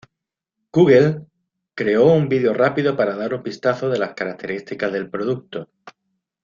[0.73, 1.27] Google
[1.75, 5.69] creó un video rápido para dar un vistazo de las características del producto.